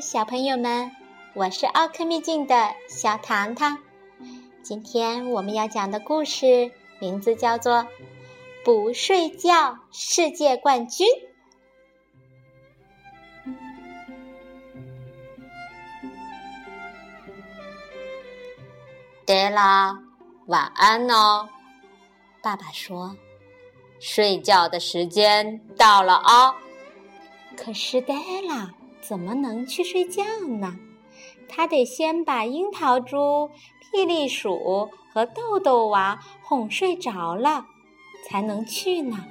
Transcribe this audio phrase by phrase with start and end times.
[0.00, 0.92] 小朋友们，
[1.34, 3.78] 我是奥克秘境的小糖糖。
[4.62, 7.74] 今天我们要讲的故事名字叫做
[8.64, 11.06] 《不睡觉世界冠军》。
[19.26, 19.98] 对啦，
[20.46, 21.48] 晚安哦。
[22.42, 23.16] 爸爸说
[23.98, 26.54] ：“睡觉的时间到了啊。”
[27.56, 28.14] 可是戴
[28.46, 30.22] 拉怎么能去睡觉
[30.60, 30.76] 呢？
[31.48, 33.50] 他得先把樱桃猪、
[33.80, 37.66] 霹雳鼠和豆豆娃哄睡着了，
[38.28, 39.24] 才能去呢。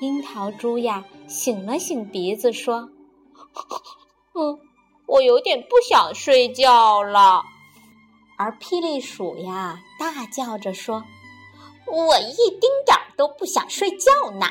[0.00, 2.90] 樱桃猪呀，醒了醒鼻子说
[4.34, 4.58] ：“嗯，
[5.06, 7.42] 我有点不想睡觉了。”
[8.36, 11.04] 而霹雳鼠呀，大叫着说
[11.86, 14.46] ：“我一丁点儿都不想睡觉呢。”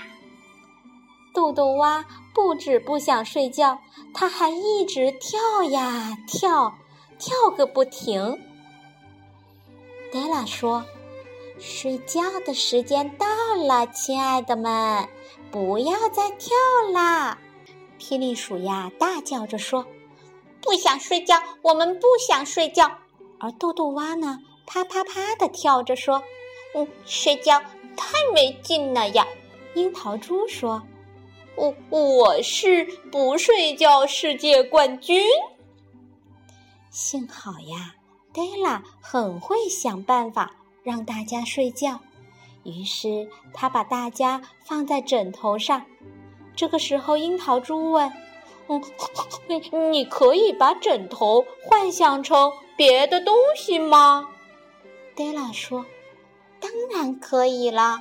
[1.37, 2.03] 豆豆蛙
[2.33, 3.77] 不止不想睡觉，
[4.11, 6.73] 他还一直跳呀跳，
[7.19, 8.41] 跳个不停。
[10.11, 10.83] 黛拉说
[11.61, 15.07] ：“睡觉的时间到了，亲爱的们，
[15.51, 16.55] 不要再跳
[16.91, 17.37] 啦！”
[18.01, 19.85] 霹雳鼠呀，大叫着说
[20.59, 22.91] ：“不想睡觉，我们不想睡觉。”
[23.39, 26.23] 而豆豆蛙呢，啪啪啪的跳着说
[26.73, 27.61] ：“嗯，睡觉
[27.95, 29.27] 太没劲了呀！”
[29.75, 30.81] 樱桃猪说
[31.57, 35.21] ：“我我是不睡觉世界冠军。”
[36.89, 37.95] 幸好呀，
[38.33, 41.99] 黛拉很会想办法让大家睡觉。
[42.63, 45.85] 于是他把大家放在枕头上。
[46.55, 48.11] 这个时候，樱桃猪问
[48.67, 48.81] ：“嗯，
[49.91, 54.27] 你可以把枕头幻想成？”别的东西吗？
[55.15, 55.85] 黛拉说
[56.61, 57.97] ：“当然可以了，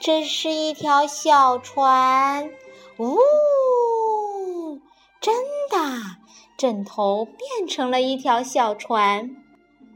[0.00, 2.50] 这是一条小船。”
[2.98, 4.80] 呜，
[5.20, 5.32] 真
[5.70, 6.16] 的，
[6.56, 9.36] 枕头变成了一条小船。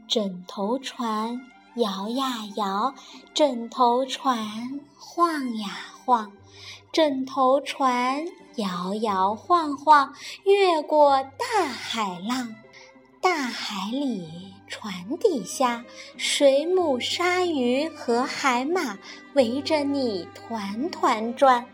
[0.07, 1.41] 枕头船
[1.75, 2.93] 摇呀摇，
[3.33, 5.67] 枕头船晃呀
[6.05, 6.31] 晃，
[6.93, 10.13] 枕头船摇摇晃晃，
[10.45, 12.55] 越过大海浪。
[13.19, 15.83] 大海里，船底下，
[16.17, 18.97] 水母、鲨鱼和海马
[19.33, 21.65] 围着你团团转。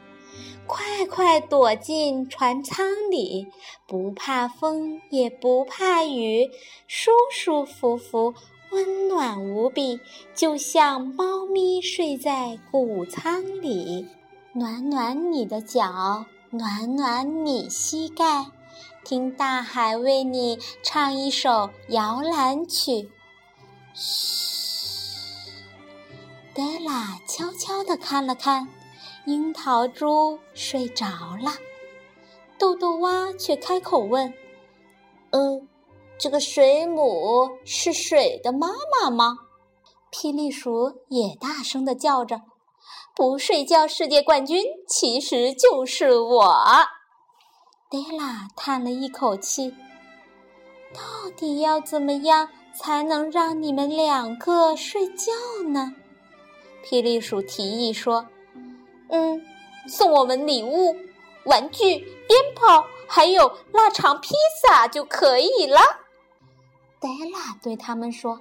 [0.69, 3.47] 快快躲进船舱里，
[3.87, 6.47] 不怕风，也不怕雨，
[6.85, 8.35] 舒舒服服，
[8.69, 9.99] 温暖无比，
[10.35, 14.05] 就像猫咪睡在谷仓里，
[14.53, 18.45] 暖暖你的脚，暖暖你膝盖。
[19.03, 23.09] 听大海为你唱一首摇篮曲。
[23.95, 25.49] 嘘，
[26.53, 28.67] 黛拉悄悄地看了看，
[29.25, 31.05] 樱桃猪睡着
[31.43, 31.53] 了，
[32.57, 34.33] 豆豆蛙却开口问
[35.31, 35.67] ：“嗯，
[36.17, 38.69] 这个水母是水的妈
[39.01, 39.37] 妈吗？”
[40.11, 42.41] 霹雳鼠也大声地叫着
[43.15, 46.55] ：“不睡觉世界冠军其实就是我。”
[47.91, 49.73] 黛拉叹了一口气
[50.93, 55.31] ：“到底要怎么样才能让你们两个睡觉
[55.69, 55.93] 呢？”
[56.83, 58.25] 霹雳鼠提议说
[59.09, 59.45] ：“嗯，
[59.87, 60.95] 送我们礼物、
[61.45, 65.79] 玩具、鞭炮，还有腊肠披萨就可以了。”
[66.99, 68.39] 黛拉对他们说：“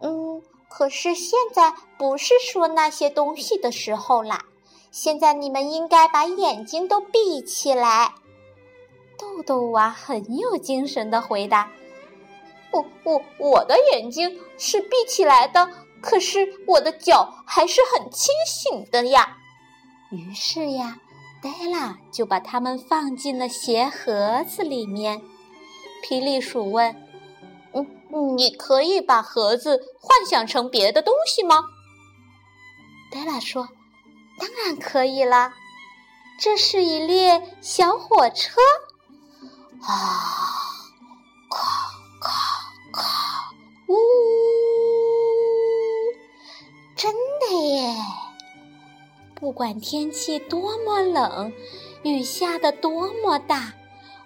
[0.00, 4.44] 嗯，可是现在不是说那些东西的时候啦，
[4.90, 8.12] 现在你们应该把眼睛都闭起来。”
[9.18, 11.72] 豆豆娃很有精神的回答
[12.70, 15.68] ：“我我我的眼睛是闭起来的，
[16.00, 19.37] 可是我的脚还是很清醒的呀。”
[20.10, 20.98] 于是呀，
[21.42, 25.20] 黛拉就把它们放进了鞋盒子里面。
[26.02, 26.94] 霹雳鼠问
[27.74, 27.86] ：“嗯，
[28.38, 31.62] 你可以把盒子幻想成别的东西吗？”
[33.12, 33.68] 黛拉说
[34.38, 35.52] ：“当然可以啦，
[36.40, 38.60] 这是一列小火车。”
[39.82, 39.92] 啊，
[41.50, 41.90] 咔
[42.20, 42.30] 咔
[42.92, 43.52] 咔，
[43.88, 43.94] 呜！
[46.96, 47.94] 真的耶！
[49.40, 51.52] 不管天气多么冷，
[52.02, 53.72] 雨下的多么大，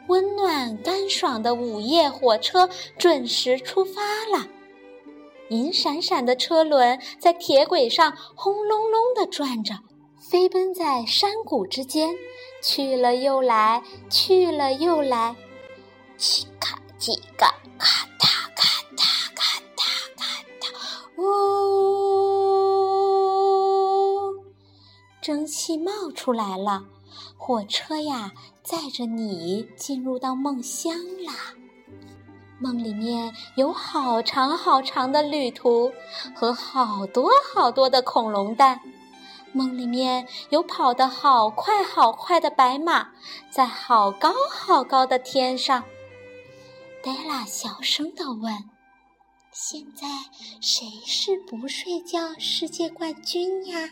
[0.07, 4.01] 温暖干爽的午夜火车准时出发
[4.35, 4.49] 了。
[5.51, 9.75] 银闪闪的车轮在铁轨上轰隆隆地转着，
[10.19, 12.15] 飞奔在山谷之间。
[12.63, 15.37] 去了又来，去了又来，
[16.17, 19.05] 叽咔叽咔，咔嗒咔嗒
[19.35, 19.83] 咔嗒
[20.17, 20.25] 咔
[20.61, 21.92] 嗒，呜！
[25.23, 26.83] 蒸汽冒出来了，
[27.37, 28.33] 火车呀，
[28.65, 30.93] 载着你进入到梦乡
[31.25, 31.33] 啦。
[32.59, 35.93] 梦里面有好长好长的旅途
[36.35, 38.81] 和好多好多的恐龙蛋。
[39.53, 43.11] 梦里面有跑得好快好快的白马，
[43.49, 45.85] 在好高好高的天上。
[47.01, 48.53] 黛拉小声地问
[49.53, 50.09] ：“现在
[50.61, 53.91] 谁是不睡觉世界冠军呀？”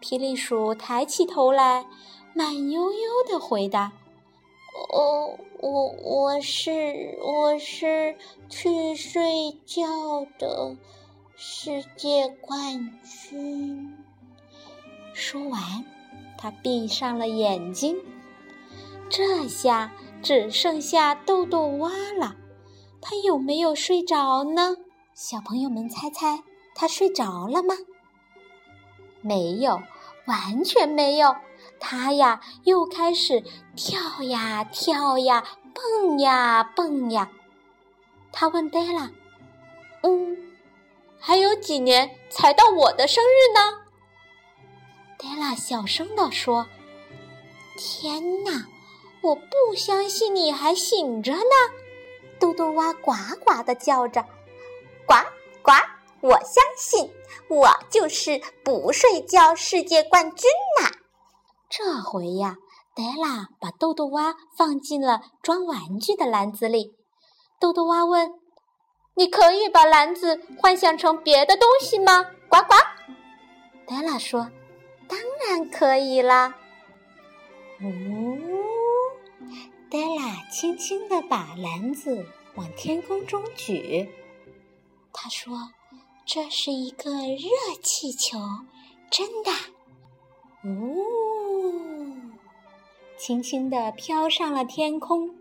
[0.00, 1.86] 霹雳鼠抬起头来，
[2.34, 2.98] 慢悠悠
[3.28, 3.92] 地回答。
[4.92, 8.16] 哦，我我是我是
[8.48, 9.84] 去睡觉
[10.38, 10.76] 的
[11.36, 13.96] 世界冠军。
[15.12, 15.84] 说完，
[16.38, 17.96] 他闭上了眼睛。
[19.10, 19.92] 这下
[20.22, 22.36] 只剩下豆豆蛙了，
[23.00, 24.76] 他有没有睡着呢？
[25.14, 26.42] 小朋友们猜猜，
[26.74, 27.74] 他睡着了吗？
[29.22, 29.82] 没有，
[30.26, 31.34] 完全没有。
[31.78, 33.42] 他呀，又开始
[33.74, 35.42] 跳呀跳呀，
[35.74, 37.30] 蹦呀蹦呀。
[38.32, 39.10] 他问黛拉
[40.02, 40.36] ：“嗯，
[41.18, 43.80] 还有几年才到我的生日呢？”
[45.18, 46.66] 黛拉小声地说
[47.76, 48.66] ：“天哪，
[49.22, 51.40] 我不相信你还醒着呢！”
[52.38, 53.12] 嘟嘟蛙呱
[53.44, 54.22] 呱地叫着
[55.06, 55.14] ：“呱
[55.62, 55.72] 呱，
[56.20, 57.10] 我相信，
[57.48, 60.50] 我就是不睡觉世界冠军
[60.80, 60.90] 呐！”
[61.70, 62.56] 这回呀，
[62.94, 66.96] 黛拉把豆豆蛙放进了装玩具的篮子里。
[67.60, 68.32] 豆豆蛙问
[69.14, 72.74] ：“你可以把篮子幻想成别的东西吗？”呱呱，
[73.86, 74.50] 黛拉说
[75.06, 76.54] ：“当然可以啦。”
[77.82, 77.88] 哦，
[79.90, 82.26] 黛拉轻轻地把篮子
[82.56, 84.08] 往天空中举。
[85.12, 85.70] 他说
[86.32, 87.48] ：“这是一个热
[87.82, 88.38] 气球，
[89.10, 89.50] 真的。”
[90.62, 90.70] 哦。
[93.18, 95.34] 轻轻地飘上了天空，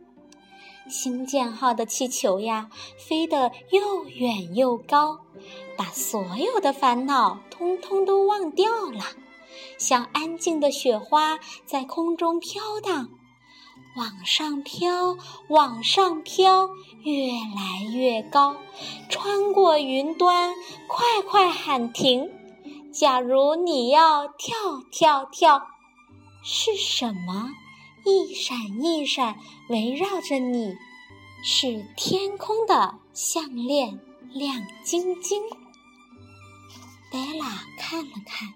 [0.90, 5.20] 星舰号的气球呀，飞得又远又高，
[5.78, 9.04] 把所有的烦恼通通都忘掉了，
[9.78, 11.38] 像安静的雪花
[11.68, 13.12] 在空中飘荡，
[13.96, 15.18] 往上飘，
[15.50, 16.70] 往上飘，
[17.04, 18.56] 越来越高，
[19.10, 20.54] 穿过云端，
[20.88, 22.30] 快快喊停！
[22.92, 24.56] 假如你要跳
[24.92, 25.68] 跳跳，
[26.44, 27.50] 是什么？
[28.06, 29.38] 一闪一闪，
[29.70, 30.76] 围绕着你，
[31.44, 34.00] 是天空的项链，
[34.32, 35.42] 亮晶晶。
[37.12, 38.54] 黛拉看了看，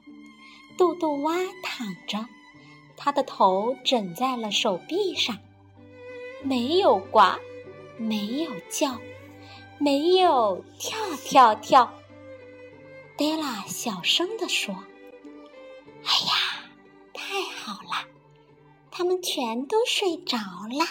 [0.78, 2.26] 豆豆蛙躺着，
[3.04, 5.38] 他的头枕在了手臂上，
[6.42, 7.20] 没有呱，
[7.98, 8.98] 没有叫，
[9.78, 11.94] 没有跳跳跳。
[13.18, 14.74] 黛拉小声地说
[16.06, 16.64] ：“哎呀，
[17.14, 18.08] 太好了！”
[18.90, 20.86] 他们全都睡着了，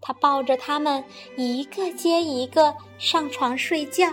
[0.00, 1.04] 他抱着他们
[1.36, 4.10] 一个接一个上床睡觉。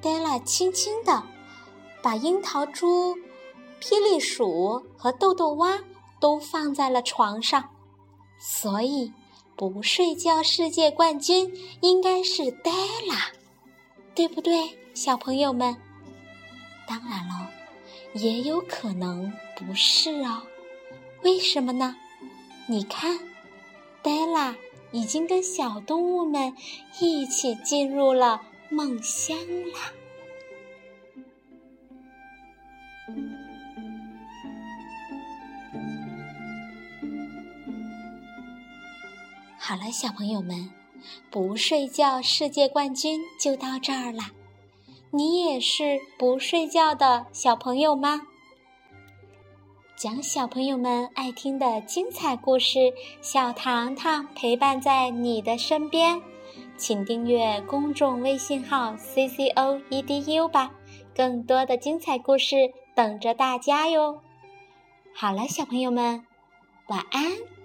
[0.00, 1.22] 黛拉轻轻地
[2.00, 3.14] 把樱桃猪、
[3.82, 5.78] 霹雳鼠和豆豆蛙
[6.20, 7.70] 都放在了床上，
[8.38, 9.12] 所以
[9.56, 12.70] 不睡觉世界冠军应该是黛
[13.08, 13.30] 拉，
[14.14, 15.76] 对不对，小朋友们？
[16.86, 17.46] 当然喽，
[18.14, 20.42] 也有可能不是哦。
[21.22, 21.96] 为什么呢？
[22.66, 23.18] 你看，
[24.02, 24.54] 黛拉
[24.92, 26.54] 已经跟小动物们
[27.00, 29.36] 一起进入了梦乡
[29.72, 29.92] 啦。
[39.68, 40.70] 好了，小朋友们，
[41.28, 44.30] 不睡觉世界冠军就到这儿了。
[45.10, 48.22] 你也是不睡觉的小朋友吗？
[49.96, 56.22] 讲小朋友们爱听的精彩故事，小糖糖陪伴在你的身边，
[56.76, 60.70] 请订阅公众微信号 C C O E D U 吧，
[61.12, 64.20] 更多的精彩故事等着大家哟。
[65.12, 66.24] 好了，小朋友们，
[66.86, 67.55] 晚安。